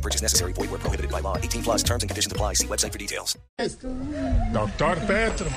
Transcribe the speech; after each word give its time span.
No 0.00 0.04
purchase 0.04 0.22
necessary. 0.22 0.54
Void 0.54 0.70
where 0.70 0.80
prohibited 0.80 1.10
by 1.10 1.20
law. 1.20 1.36
18 1.36 1.62
plus 1.62 1.82
terms 1.82 2.02
and 2.02 2.08
conditions 2.08 2.32
apply. 2.32 2.54
See 2.54 2.66
website 2.66 2.90
for 2.90 2.98
details. 2.98 3.36
Doctor 4.52 4.96
Petro, 5.06 5.50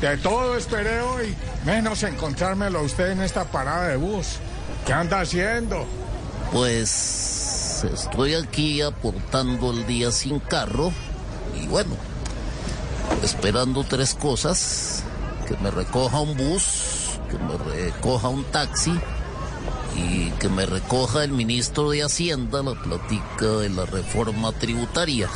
de 0.00 0.16
todo 0.16 0.56
esperé 0.56 1.02
hoy, 1.02 1.34
menos 1.66 2.02
encontrármelo 2.02 2.78
a 2.78 2.82
usted 2.82 3.10
en 3.10 3.20
esta 3.20 3.44
parada 3.44 3.88
de 3.88 3.96
bus. 3.96 4.38
¿Qué 4.86 4.94
anda 4.94 5.20
haciendo? 5.20 5.84
Pues 6.50 7.84
estoy 7.92 8.34
aquí 8.34 8.80
aportando 8.80 9.70
el 9.70 9.86
día 9.86 10.10
sin 10.12 10.40
carro 10.40 10.92
y 11.62 11.66
bueno, 11.66 11.94
esperando 13.22 13.84
tres 13.84 14.14
cosas, 14.14 15.02
que 15.46 15.58
me 15.58 15.70
recoja 15.70 16.20
un 16.20 16.38
bus, 16.38 17.20
que 17.30 17.36
me 17.36 17.58
recoja 17.58 18.28
un 18.28 18.44
taxi 18.44 18.98
y 19.96 20.30
que 20.32 20.48
me 20.48 20.66
recoja 20.66 21.24
el 21.24 21.32
ministro 21.32 21.90
de 21.90 22.02
Hacienda 22.02 22.62
la 22.62 22.74
platica 22.74 23.46
de 23.46 23.70
la 23.70 23.86
reforma 23.86 24.52
tributaria. 24.52 25.28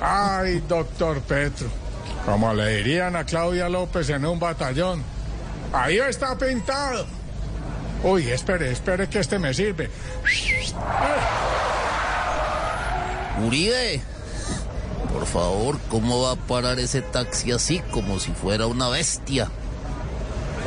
Ay, 0.00 0.62
doctor 0.68 1.20
Petro, 1.22 1.68
como 2.24 2.52
le 2.54 2.76
dirían 2.76 3.16
a 3.16 3.24
Claudia 3.24 3.68
López 3.68 4.08
en 4.10 4.24
un 4.24 4.38
batallón, 4.38 5.02
ahí 5.72 5.98
está 5.98 6.36
pintado. 6.36 7.06
Uy, 8.04 8.28
espere, 8.28 8.72
espere 8.72 9.08
que 9.08 9.20
este 9.20 9.38
me 9.38 9.54
sirve. 9.54 9.90
Uribe, 13.44 14.02
por 15.12 15.26
favor, 15.26 15.78
¿cómo 15.88 16.22
va 16.22 16.32
a 16.32 16.36
parar 16.36 16.78
ese 16.78 17.02
taxi 17.02 17.52
así 17.52 17.80
como 17.90 18.18
si 18.18 18.32
fuera 18.32 18.66
una 18.66 18.88
bestia? 18.88 19.48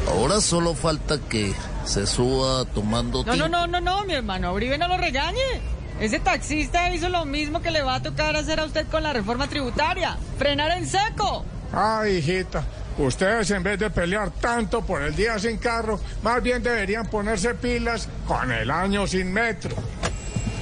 Ahora 0.08 0.40
solo 0.40 0.76
falta 0.76 1.18
que 1.18 1.54
se 1.86 2.06
suba 2.08 2.66
tomando 2.66 3.24
No, 3.24 3.36
no, 3.36 3.48
no, 3.48 3.68
no, 3.68 3.80
no, 3.80 4.04
mi 4.06 4.14
hermano, 4.14 4.54
Uribe 4.54 4.78
no 4.78 4.88
lo 4.88 4.98
regañe. 4.98 5.62
Ese 6.00 6.20
taxista 6.20 6.94
hizo 6.94 7.08
lo 7.10 7.26
mismo 7.26 7.62
que 7.62 7.72
le 7.72 7.82
va 7.82 7.96
a 7.96 8.02
tocar 8.02 8.36
hacer 8.36 8.60
a 8.60 8.66
usted 8.66 8.86
con 8.88 9.04
la 9.04 9.14
reforma 9.14 9.48
tributaria. 9.48 10.18
Frenar 10.38 10.72
en 10.72 10.86
seco. 10.88 11.46
Ay, 11.72 12.18
hijita, 12.18 12.64
ustedes 12.98 13.50
en 13.52 13.64
vez 13.64 13.80
de 13.80 13.90
pelear 13.90 14.30
tanto 14.32 14.82
por 14.86 15.02
el 15.02 15.16
día 15.16 15.40
sin 15.40 15.58
carro, 15.58 16.00
más 16.22 16.44
bien 16.44 16.62
deberían 16.62 17.08
ponerse 17.08 17.56
pilas 17.56 18.10
con 18.28 18.52
el 18.52 18.70
año 18.70 19.08
sin 19.08 19.32
metro. 19.32 19.76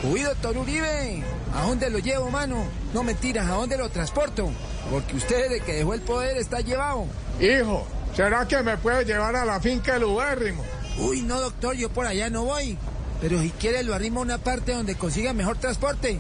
Uy, 0.04 0.22
doctor 0.22 0.58
Uribe, 0.58 1.24
¿a 1.56 1.64
dónde 1.64 1.90
lo 1.90 1.98
llevo, 2.00 2.30
mano? 2.30 2.66
No 2.94 3.04
mentiras, 3.04 3.48
¿a 3.48 3.54
dónde 3.54 3.78
lo 3.78 3.90
transporto? 3.90 4.52
Porque 4.92 5.16
usted 5.16 5.50
desde 5.50 5.66
que 5.66 5.74
dejó 5.76 5.94
el 5.94 6.02
poder 6.02 6.38
está 6.38 6.60
llevado. 6.60 7.08
Hijo, 7.40 7.88
¿será 8.16 8.48
que 8.48 8.62
me 8.62 8.78
puede 8.78 9.06
llevar 9.06 9.36
a 9.36 9.46
la 9.46 9.60
finca 9.60 9.94
del 9.94 10.04
Ubérrimo? 10.04 10.64
Uy, 10.98 11.22
no, 11.22 11.40
doctor, 11.40 11.76
yo 11.76 11.90
por 11.90 12.06
allá 12.06 12.30
no 12.30 12.46
voy. 12.46 12.78
Pero 13.22 13.42
si 13.42 13.50
quiere 13.52 13.84
lo 13.84 13.94
arrimo 13.94 14.20
a 14.20 14.24
una 14.24 14.38
parte 14.38 14.74
donde 14.74 14.96
consiga 14.96 15.34
mejor 15.34 15.58
transporte. 15.58 16.20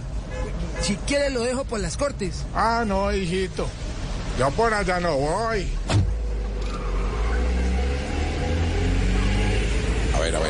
Si 0.82 0.96
quiere 0.96 1.30
lo 1.30 1.42
dejo 1.42 1.66
por 1.66 1.80
las 1.80 1.98
cortes. 1.98 2.44
Ah, 2.56 2.84
no, 2.86 3.12
hijito. 3.14 3.68
Yo 4.40 4.50
por 4.52 4.74
allá 4.74 5.00
no 5.00 5.18
voy. 5.18 5.68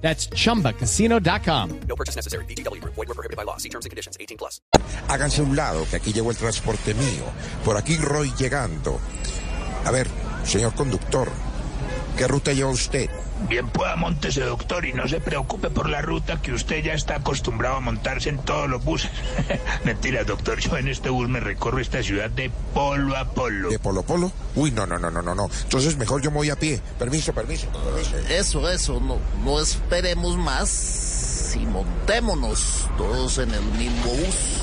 That's 0.00 0.30
chumbacasino.com. 0.30 1.80
No 1.86 1.96
purchase 1.96 2.16
necessary. 2.16 2.44
VGW 2.46 2.80
Group. 2.80 2.94
Void 2.94 3.08
were 3.08 3.14
prohibited 3.14 3.36
by 3.36 3.44
law. 3.44 3.58
See 3.58 3.68
terms 3.68 3.84
and 3.84 3.90
conditions. 3.90 4.16
18 4.18 4.38
plus. 4.38 4.62
Háganse 5.08 5.42
un 5.42 5.54
lado, 5.54 5.86
que 5.90 5.96
aquí 5.96 6.12
llegó 6.12 6.30
el 6.30 6.36
transporte 6.36 6.94
mío. 6.94 7.24
Por 7.64 7.76
aquí 7.76 7.96
Roy 7.96 8.32
llegando. 8.38 8.98
A 9.84 9.90
ver, 9.90 10.06
señor 10.44 10.74
conductor, 10.74 11.30
¿qué 12.18 12.26
ruta 12.26 12.52
lleva 12.52 12.70
usted? 12.70 13.08
Bien 13.48 13.68
pueda 13.68 13.94
montese, 13.94 14.40
doctor, 14.40 14.84
y 14.84 14.92
no 14.92 15.06
se 15.06 15.20
preocupe 15.20 15.70
por 15.70 15.88
la 15.88 16.02
ruta 16.02 16.42
que 16.42 16.52
usted 16.52 16.82
ya 16.82 16.92
está 16.92 17.16
acostumbrado 17.16 17.76
a 17.76 17.80
montarse 17.80 18.28
en 18.28 18.38
todos 18.38 18.68
los 18.68 18.84
buses. 18.84 19.10
Mentira, 19.84 20.24
doctor, 20.24 20.58
yo 20.58 20.76
en 20.76 20.88
este 20.88 21.10
bus 21.10 21.28
me 21.28 21.38
recorro 21.38 21.78
esta 21.78 22.02
ciudad 22.02 22.28
de 22.28 22.50
polo 22.74 23.16
a 23.16 23.24
polo. 23.32 23.70
¿De 23.70 23.78
Polo 23.78 24.02
Polo? 24.02 24.32
Uy, 24.56 24.72
no, 24.72 24.86
no, 24.86 24.98
no, 24.98 25.10
no, 25.10 25.22
no, 25.22 25.34
no. 25.34 25.48
Entonces 25.62 25.96
mejor 25.96 26.20
yo 26.20 26.32
me 26.32 26.38
voy 26.38 26.50
a 26.50 26.56
pie. 26.56 26.80
Permiso, 26.98 27.32
permiso, 27.32 27.68
permiso. 27.68 28.16
Eso, 28.28 28.68
eso, 28.68 29.00
no, 29.00 29.18
no 29.44 29.60
esperemos 29.60 30.36
más 30.36 31.54
y 31.54 31.64
montémonos 31.64 32.88
todos 32.96 33.38
en 33.38 33.52
el 33.52 33.62
mismo 33.62 34.10
bus. 34.10 34.62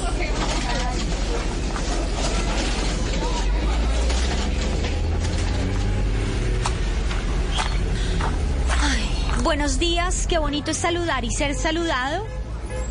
Buenos 9.45 9.77
días, 9.77 10.25
qué 10.27 10.39
bonito 10.39 10.71
es 10.71 10.77
saludar 10.77 11.23
y 11.23 11.29
ser 11.29 11.53
saludado. 11.53 12.25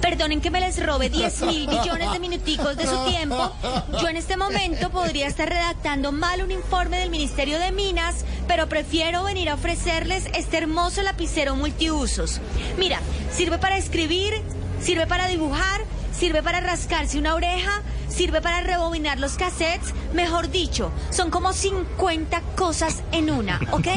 Perdonen 0.00 0.40
que 0.40 0.52
me 0.52 0.60
les 0.60 0.80
robe 0.86 1.10
10 1.10 1.42
mil 1.42 1.66
millones 1.66 2.12
de 2.12 2.20
minuticos 2.20 2.76
de 2.76 2.86
su 2.86 2.96
tiempo. 3.06 3.52
Yo 4.00 4.06
en 4.06 4.16
este 4.16 4.36
momento 4.36 4.88
podría 4.90 5.26
estar 5.26 5.48
redactando 5.48 6.12
mal 6.12 6.44
un 6.44 6.52
informe 6.52 7.00
del 7.00 7.10
Ministerio 7.10 7.58
de 7.58 7.72
Minas, 7.72 8.24
pero 8.46 8.68
prefiero 8.68 9.24
venir 9.24 9.48
a 9.48 9.54
ofrecerles 9.54 10.26
este 10.32 10.58
hermoso 10.58 11.02
lapicero 11.02 11.56
multiusos. 11.56 12.40
Mira, 12.78 13.00
sirve 13.32 13.58
para 13.58 13.76
escribir, 13.76 14.40
sirve 14.80 15.08
para 15.08 15.26
dibujar, 15.26 15.80
sirve 16.16 16.40
para 16.40 16.60
rascarse 16.60 17.18
una 17.18 17.34
oreja, 17.34 17.82
sirve 18.14 18.40
para 18.40 18.60
rebobinar 18.60 19.18
los 19.18 19.32
cassettes. 19.34 19.92
Mejor 20.12 20.50
dicho, 20.50 20.92
son 21.10 21.30
como 21.30 21.52
50 21.52 22.40
cosas 22.56 23.02
en 23.12 23.30
una, 23.30 23.60
¿ok? 23.72 23.88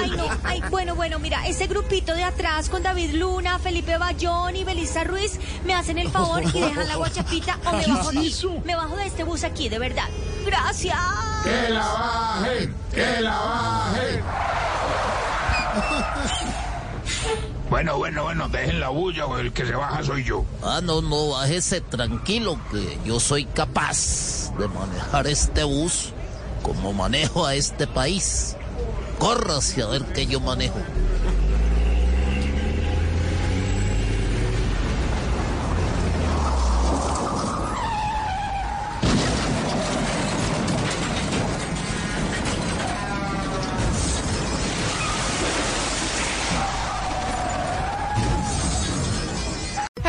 Ay, 0.00 0.10
no, 0.16 0.24
ay, 0.44 0.62
bueno, 0.70 0.94
bueno, 0.94 1.18
mira, 1.18 1.46
ese 1.46 1.66
grupito 1.66 2.14
de 2.14 2.24
atrás 2.24 2.68
con 2.68 2.82
David 2.82 3.14
Luna, 3.14 3.58
Felipe 3.58 3.96
Bayón 3.98 4.56
y 4.56 4.64
Belisa 4.64 5.04
Ruiz 5.04 5.38
me 5.64 5.74
hacen 5.74 5.98
el 5.98 6.10
favor 6.10 6.42
y 6.42 6.60
dejan 6.60 6.88
la 6.88 6.96
guachapita 6.96 7.58
o 7.64 7.72
me 7.72 7.86
bajo 7.86 8.08
aquí. 8.08 8.34
Me 8.64 8.74
bajo 8.74 8.96
de 8.96 9.06
este 9.06 9.24
bus 9.24 9.44
aquí, 9.44 9.68
de 9.68 9.78
verdad. 9.78 10.08
Gracias. 10.44 10.98
¡Que 11.44 11.68
la 11.70 11.86
bajen! 11.86 12.74
¡Que 12.92 13.20
la 13.20 13.38
bajen! 13.38 13.59
Bueno, 17.80 17.96
bueno, 17.96 18.24
bueno, 18.24 18.48
dejen 18.50 18.78
la 18.78 18.90
bulla 18.90 19.24
el 19.38 19.54
que 19.54 19.64
se 19.64 19.74
baja 19.74 20.04
soy 20.04 20.22
yo. 20.22 20.44
Ah, 20.62 20.82
no, 20.82 21.00
no, 21.00 21.30
bájese 21.30 21.80
tranquilo, 21.80 22.60
que 22.70 22.98
yo 23.06 23.18
soy 23.18 23.46
capaz 23.46 24.52
de 24.58 24.68
manejar 24.68 25.26
este 25.26 25.64
bus 25.64 26.12
como 26.62 26.92
manejo 26.92 27.46
a 27.46 27.54
este 27.54 27.86
país. 27.86 28.54
Córrase 29.18 29.82
a 29.82 29.86
ver 29.86 30.04
que 30.12 30.26
yo 30.26 30.40
manejo. 30.40 30.76